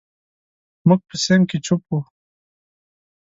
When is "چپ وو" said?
1.65-1.99